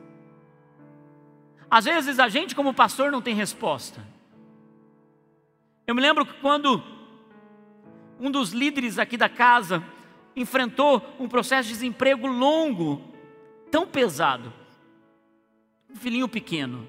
[1.68, 4.06] Às vezes a gente, como pastor, não tem resposta.
[5.84, 6.80] Eu me lembro que quando
[8.20, 9.82] um dos líderes aqui da casa
[10.36, 13.17] enfrentou um processo de desemprego longo,
[13.70, 14.52] tão pesado,
[15.90, 16.86] um filhinho pequeno,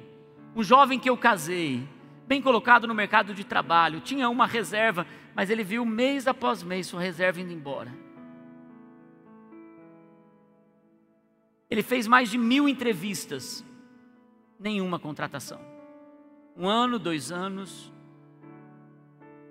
[0.56, 1.88] um jovem que eu casei,
[2.28, 6.88] bem colocado no mercado de trabalho, tinha uma reserva, mas ele viu mês após mês
[6.88, 7.92] sua reserva indo embora.
[11.70, 13.64] Ele fez mais de mil entrevistas,
[14.60, 15.62] nenhuma contratação.
[16.58, 17.92] Um ano, dois anos,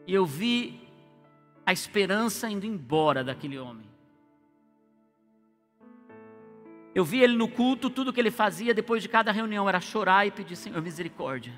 [0.07, 0.81] e eu vi
[1.65, 3.88] a esperança indo embora daquele homem.
[6.95, 10.27] Eu vi ele no culto, tudo que ele fazia depois de cada reunião era chorar
[10.27, 11.53] e pedir, Senhor, misericórdia.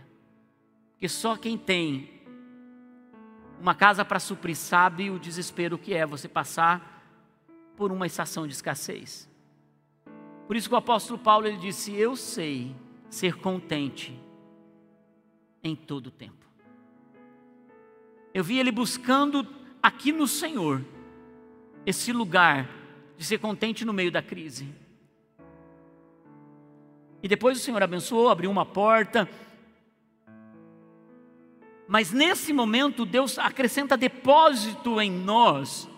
[0.92, 2.20] Porque só quem tem
[3.60, 7.04] uma casa para suprir sabe o desespero que é você passar
[7.76, 9.28] por uma estação de escassez.
[10.46, 12.74] Por isso que o apóstolo Paulo ele disse: Eu sei
[13.08, 14.18] ser contente
[15.62, 16.46] em todo o tempo.
[18.32, 19.46] Eu vi ele buscando
[19.82, 20.84] aqui no Senhor
[21.84, 22.68] esse lugar
[23.16, 24.68] de ser contente no meio da crise.
[27.22, 29.28] E depois o Senhor abençoou, abriu uma porta,
[31.90, 35.88] mas nesse momento Deus acrescenta depósito em nós.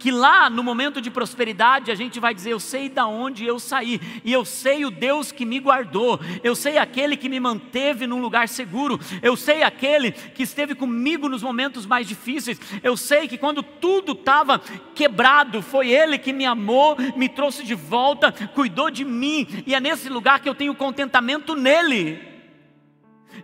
[0.00, 3.58] Que lá no momento de prosperidade a gente vai dizer: Eu sei da onde eu
[3.58, 8.06] saí, e eu sei o Deus que me guardou, eu sei aquele que me manteve
[8.06, 13.28] num lugar seguro, eu sei aquele que esteve comigo nos momentos mais difíceis, eu sei
[13.28, 14.58] que quando tudo estava
[14.94, 19.80] quebrado, foi Ele que me amou, me trouxe de volta, cuidou de mim, e é
[19.80, 22.29] nesse lugar que eu tenho contentamento nele.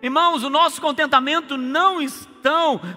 [0.03, 2.37] Irmãos, o nosso contentamento não está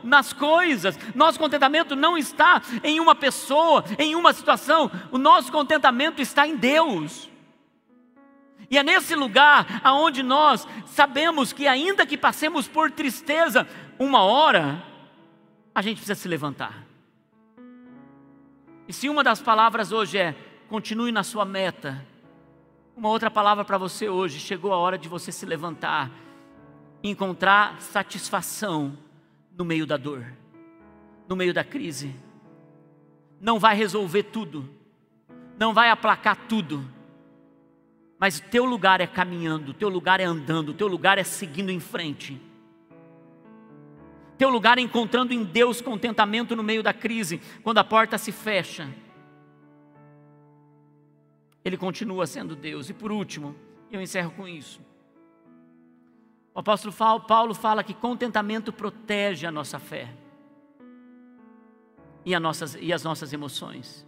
[0.04, 6.21] nas coisas, nosso contentamento não está em uma pessoa, em uma situação, o nosso contentamento
[6.21, 7.30] está em Deus.
[8.69, 14.84] E é nesse lugar aonde nós sabemos que ainda que passemos por tristeza uma hora,
[15.73, 16.86] a gente precisa se levantar.
[18.88, 20.36] E se uma das palavras hoje é
[20.67, 22.06] continue na sua meta,
[22.95, 26.12] uma outra palavra para você hoje, chegou a hora de você se levantar
[27.04, 28.98] encontrar satisfação
[29.58, 30.26] no meio da dor,
[31.28, 32.16] no meio da crise.
[33.40, 34.70] Não vai resolver tudo,
[35.58, 36.86] não vai aplacar tudo,
[38.20, 42.40] mas teu lugar é caminhando, teu lugar é andando, teu lugar é seguindo em frente.
[44.38, 48.32] Teu lugar é encontrando em Deus contentamento no meio da crise, quando a porta se
[48.32, 48.90] fecha.
[51.64, 52.90] Ele continua sendo Deus.
[52.90, 53.56] E por último,
[53.92, 54.80] eu encerro com isso.
[56.54, 56.94] O apóstolo
[57.28, 60.14] Paulo fala que contentamento protege a nossa fé
[62.26, 64.06] e, nossas, e as nossas emoções.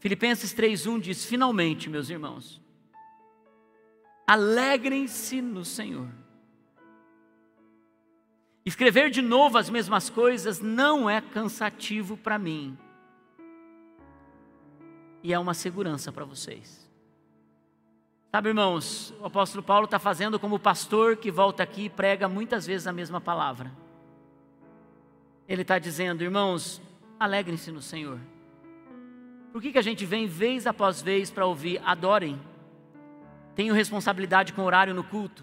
[0.00, 2.60] Filipenses 3,1 diz: Finalmente, meus irmãos,
[4.26, 6.08] alegrem-se no Senhor.
[8.64, 12.78] Escrever de novo as mesmas coisas não é cansativo para mim,
[15.22, 16.87] e é uma segurança para vocês.
[18.30, 22.66] Sabe, irmãos, o apóstolo Paulo está fazendo como pastor que volta aqui e prega muitas
[22.66, 23.72] vezes a mesma palavra.
[25.48, 26.78] Ele está dizendo, irmãos,
[27.18, 28.20] alegrem-se no Senhor.
[29.50, 32.38] Por que, que a gente vem vez após vez para ouvir, adorem?
[33.54, 35.42] Tenho responsabilidade com o horário no culto.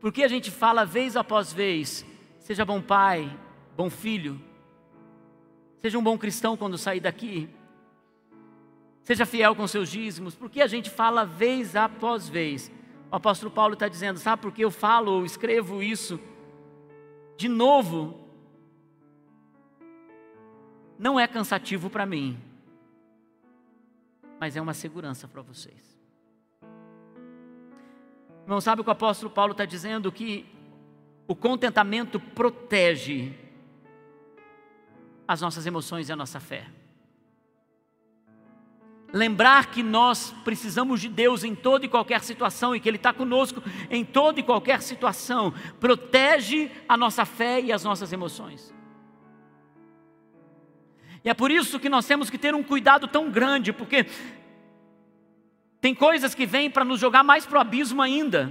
[0.00, 2.04] Por que a gente fala vez após vez,
[2.40, 3.30] seja bom pai,
[3.76, 4.40] bom filho,
[5.80, 7.48] seja um bom cristão quando sair daqui?
[9.04, 12.72] Seja fiel com seus dízimos, porque a gente fala vez após vez.
[13.12, 16.18] O apóstolo Paulo está dizendo, sabe por que eu falo ou escrevo isso
[17.36, 18.18] de novo?
[20.98, 22.40] Não é cansativo para mim,
[24.40, 25.94] mas é uma segurança para vocês.
[28.44, 30.10] Irmão, sabe o que o apóstolo Paulo está dizendo?
[30.10, 30.46] Que
[31.28, 33.34] o contentamento protege
[35.28, 36.66] as nossas emoções e a nossa fé.
[39.14, 43.12] Lembrar que nós precisamos de Deus em toda e qualquer situação e que Ele está
[43.12, 48.74] conosco em toda e qualquer situação, protege a nossa fé e as nossas emoções.
[51.24, 54.04] E é por isso que nós temos que ter um cuidado tão grande, porque
[55.80, 58.50] tem coisas que vêm para nos jogar mais para o abismo ainda.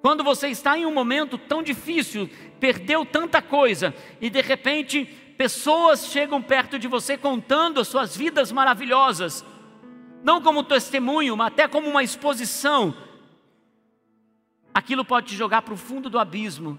[0.00, 6.06] Quando você está em um momento tão difícil, perdeu tanta coisa e de repente pessoas
[6.06, 9.44] chegam perto de você contando as suas vidas maravilhosas,
[10.24, 12.92] não como testemunho, mas até como uma exposição,
[14.74, 16.76] aquilo pode te jogar para o fundo do abismo,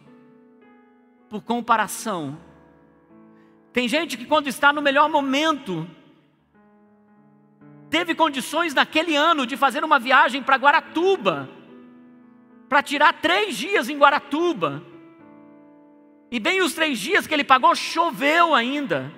[1.30, 2.38] por comparação.
[3.72, 5.90] Tem gente que, quando está no melhor momento,
[7.90, 11.50] teve condições naquele ano de fazer uma viagem para Guaratuba,
[12.68, 14.84] para tirar três dias em Guaratuba.
[16.32, 19.12] E bem os três dias que ele pagou, choveu ainda.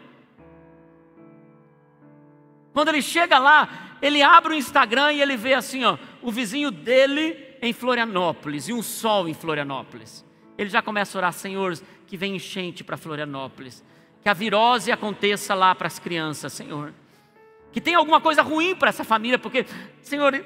[2.74, 6.72] Quando ele chega lá, ele abre o Instagram e ele vê assim, ó, o vizinho
[6.72, 10.26] dele em Florianópolis e um sol em Florianópolis.
[10.58, 13.84] Ele já começa a orar, Senhor, que venha enchente para Florianópolis,
[14.22, 16.94] que a virose aconteça lá para as crianças, Senhor.
[17.72, 19.66] Que tenha alguma coisa ruim para essa família, porque,
[20.02, 20.44] Senhor,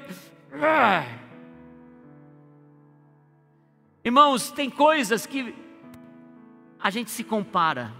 [4.04, 5.54] irmãos, tem coisas que
[6.86, 7.92] a gente se compara.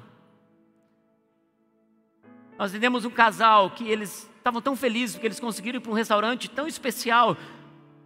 [2.57, 5.95] Nós entendemos um casal que eles estavam tão felizes porque eles conseguiram ir para um
[5.97, 7.37] restaurante tão especial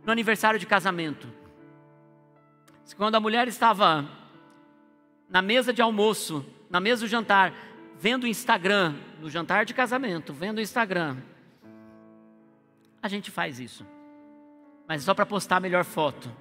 [0.07, 1.29] no aniversário de casamento.
[2.97, 4.09] Quando a mulher estava
[5.29, 7.53] na mesa de almoço, na mesa do jantar,
[7.99, 11.19] vendo o Instagram, no jantar de casamento, vendo o Instagram,
[13.03, 13.87] a gente faz isso,
[14.89, 16.35] mas só para postar a melhor foto.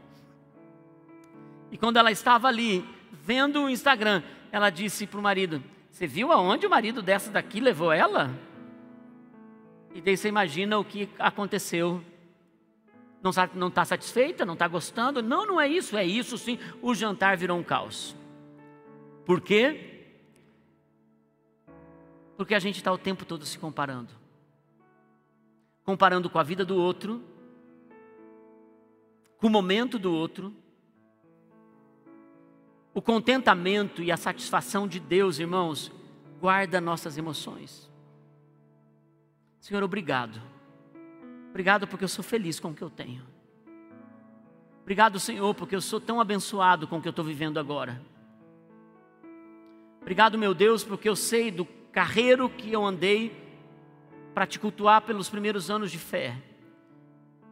[1.74, 2.88] E quando ela estava ali
[3.30, 7.60] vendo o Instagram, ela disse para o marido: Você viu aonde o marido dessa daqui
[7.60, 8.36] levou ela?
[9.94, 12.04] E daí você imagina o que aconteceu.
[13.22, 14.46] Não está satisfeita?
[14.46, 15.22] Não está gostando?
[15.22, 16.58] Não, não é isso, é isso sim.
[16.82, 18.16] O jantar virou um caos.
[19.28, 20.08] Por quê?
[22.36, 24.18] Porque a gente está o tempo todo se comparando
[25.84, 27.20] comparando com a vida do outro,
[29.40, 30.54] com o momento do outro
[33.00, 35.90] o contentamento e a satisfação de Deus, irmãos,
[36.38, 37.90] guarda nossas emoções.
[39.58, 40.42] Senhor, obrigado.
[41.50, 43.24] Obrigado porque eu sou feliz com o que eu tenho.
[44.82, 48.02] Obrigado, Senhor, porque eu sou tão abençoado com o que eu estou vivendo agora.
[50.02, 53.32] Obrigado, meu Deus, porque eu sei do carreiro que eu andei
[54.34, 56.36] para te cultuar pelos primeiros anos de fé.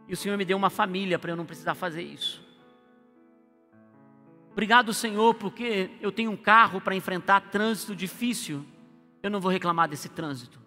[0.10, 2.46] E o Senhor me deu uma família para eu não precisar fazer isso.
[4.58, 8.66] Obrigado, Senhor, porque eu tenho um carro para enfrentar trânsito difícil.
[9.22, 10.60] Eu não vou reclamar desse trânsito.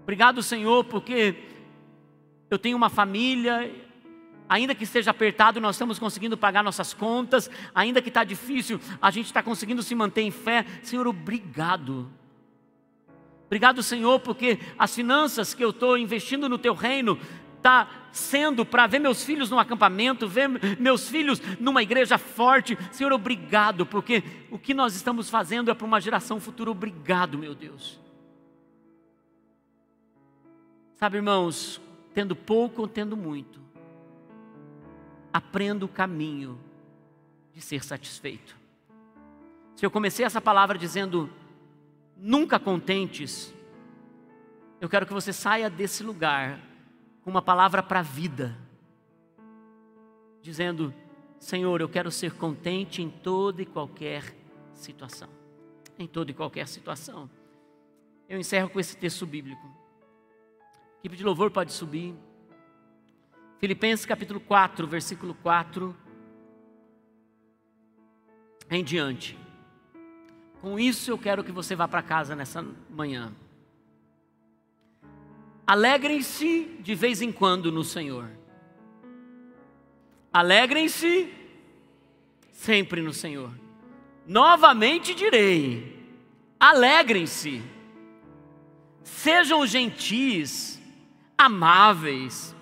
[0.00, 1.34] Obrigado, Senhor, porque
[2.48, 3.68] eu tenho uma família,
[4.48, 9.10] ainda que esteja apertado, nós estamos conseguindo pagar nossas contas, ainda que está difícil, a
[9.10, 10.64] gente está conseguindo se manter em fé.
[10.84, 12.08] Senhor, obrigado.
[13.46, 17.18] Obrigado, Senhor, porque as finanças que eu estou investindo no Teu reino
[17.64, 22.76] está sendo para ver meus filhos no acampamento, ver meus filhos numa igreja forte.
[22.92, 26.70] Senhor, obrigado, porque o que nós estamos fazendo é para uma geração futura.
[26.70, 27.98] Obrigado, meu Deus.
[30.96, 31.80] Sabe, irmãos,
[32.12, 33.60] tendo pouco ou tendo muito,
[35.32, 36.60] aprenda o caminho
[37.54, 38.54] de ser satisfeito.
[39.74, 41.30] Se eu comecei essa palavra dizendo
[42.14, 43.54] nunca contentes,
[44.82, 46.73] eu quero que você saia desse lugar
[47.24, 48.56] com uma palavra para a vida,
[50.42, 50.94] dizendo:
[51.38, 54.36] Senhor, eu quero ser contente em toda e qualquer
[54.74, 55.28] situação.
[55.98, 57.30] Em toda e qualquer situação.
[58.28, 59.66] Eu encerro com esse texto bíblico.
[59.66, 62.14] A equipe de louvor pode subir.
[63.58, 65.96] Filipenses capítulo 4, versículo 4
[68.70, 69.38] em diante.
[70.60, 73.32] Com isso eu quero que você vá para casa nessa manhã.
[75.66, 78.28] Alegrem-se de vez em quando no Senhor.
[80.32, 81.32] Alegrem-se
[82.52, 83.50] sempre no Senhor.
[84.26, 85.98] Novamente direi:
[86.58, 87.62] alegrem-se.
[89.02, 90.80] sejam gentis,
[91.36, 92.54] amáveis.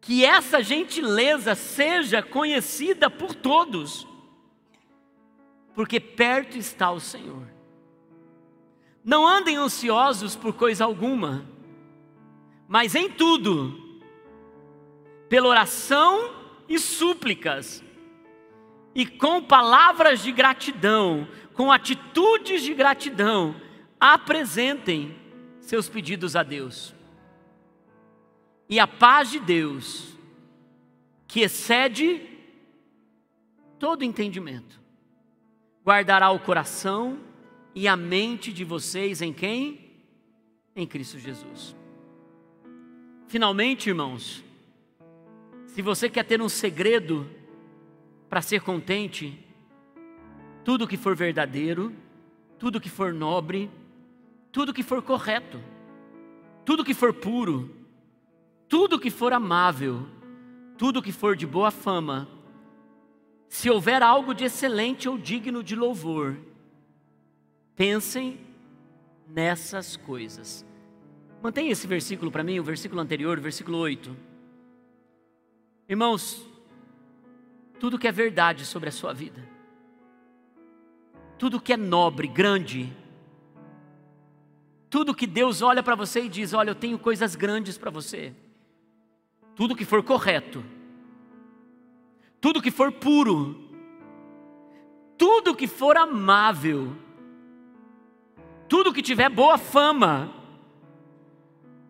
[0.00, 4.06] Que essa gentileza seja conhecida por todos,
[5.74, 7.59] porque perto está o Senhor.
[9.04, 11.46] Não andem ansiosos por coisa alguma,
[12.68, 14.00] mas em tudo,
[15.28, 16.34] pela oração
[16.68, 17.82] e súplicas,
[18.94, 23.54] e com palavras de gratidão, com atitudes de gratidão,
[23.98, 25.16] apresentem
[25.60, 26.94] seus pedidos a Deus.
[28.68, 30.16] E a paz de Deus,
[31.26, 32.28] que excede
[33.78, 34.80] todo entendimento,
[35.84, 37.18] guardará o coração
[37.74, 39.90] e a mente de vocês em quem?
[40.74, 41.76] Em Cristo Jesus.
[43.26, 44.42] Finalmente, irmãos,
[45.66, 47.28] se você quer ter um segredo
[48.28, 49.38] para ser contente,
[50.64, 51.94] tudo que for verdadeiro,
[52.58, 53.70] tudo que for nobre,
[54.52, 55.62] tudo que for correto,
[56.64, 57.74] tudo que for puro,
[58.68, 60.06] tudo que for amável,
[60.76, 62.28] tudo que for de boa fama,
[63.48, 66.36] se houver algo de excelente ou digno de louvor,
[67.80, 68.38] pensem
[69.26, 70.66] nessas coisas.
[71.42, 74.14] Mantenha esse versículo para mim, o versículo anterior, versículo 8.
[75.88, 76.46] Irmãos,
[77.78, 79.48] tudo que é verdade sobre a sua vida,
[81.38, 82.94] tudo que é nobre, grande,
[84.90, 88.34] tudo que Deus olha para você e diz: Olha, eu tenho coisas grandes para você.
[89.56, 90.62] Tudo que for correto,
[92.42, 93.70] tudo que for puro,
[95.16, 96.94] tudo que for amável,
[98.70, 100.32] tudo que tiver boa fama,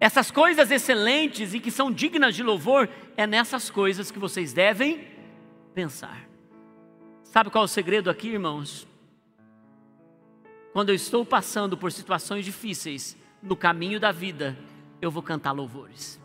[0.00, 5.06] essas coisas excelentes e que são dignas de louvor, é nessas coisas que vocês devem
[5.74, 6.26] pensar.
[7.22, 8.88] Sabe qual é o segredo aqui, irmãos?
[10.72, 14.58] Quando eu estou passando por situações difíceis no caminho da vida,
[15.02, 16.18] eu vou cantar louvores.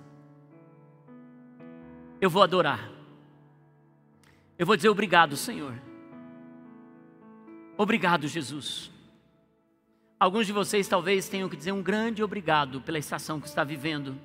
[2.21, 2.89] Eu vou adorar.
[4.57, 5.73] Eu vou dizer obrigado, Senhor.
[7.77, 8.94] Obrigado, Jesus.
[10.17, 14.15] Alguns de vocês talvez tenham que dizer um grande obrigado pela estação que está vivendo.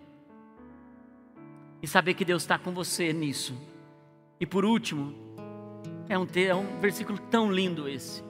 [1.82, 3.60] E saber que Deus está com você nisso.
[4.38, 5.12] E por último,
[6.08, 8.22] é um, é um versículo tão lindo esse.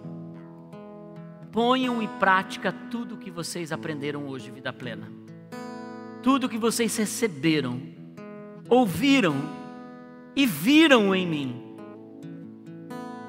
[1.53, 5.13] Ponham em prática tudo o que vocês aprenderam hoje, vida plena.
[6.23, 7.83] Tudo o que vocês receberam,
[8.69, 9.35] ouviram
[10.35, 11.77] e viram em mim.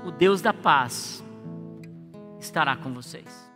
[0.06, 1.22] O Deus da paz
[2.40, 3.51] estará com vocês.